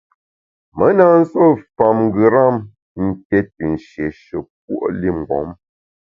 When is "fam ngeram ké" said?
1.75-3.37